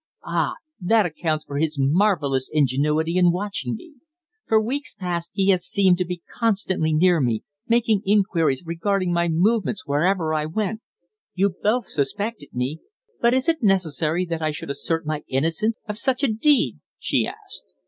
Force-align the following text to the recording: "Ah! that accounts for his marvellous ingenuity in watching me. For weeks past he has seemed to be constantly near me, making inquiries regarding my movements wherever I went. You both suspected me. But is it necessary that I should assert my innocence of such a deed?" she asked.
"Ah! 0.25 0.55
that 0.79 1.05
accounts 1.05 1.45
for 1.45 1.59
his 1.59 1.77
marvellous 1.79 2.49
ingenuity 2.51 3.17
in 3.17 3.31
watching 3.31 3.75
me. 3.75 3.97
For 4.47 4.59
weeks 4.59 4.95
past 4.95 5.29
he 5.31 5.49
has 5.49 5.63
seemed 5.63 5.99
to 5.99 6.05
be 6.05 6.23
constantly 6.27 6.91
near 6.91 7.21
me, 7.21 7.43
making 7.67 8.01
inquiries 8.03 8.63
regarding 8.65 9.13
my 9.13 9.27
movements 9.27 9.85
wherever 9.85 10.33
I 10.33 10.47
went. 10.47 10.81
You 11.35 11.51
both 11.51 11.87
suspected 11.87 12.49
me. 12.51 12.79
But 13.19 13.35
is 13.35 13.47
it 13.47 13.61
necessary 13.61 14.25
that 14.25 14.41
I 14.41 14.49
should 14.49 14.71
assert 14.71 15.05
my 15.05 15.23
innocence 15.27 15.77
of 15.87 15.99
such 15.99 16.23
a 16.23 16.33
deed?" 16.33 16.79
she 16.97 17.27
asked. 17.27 17.75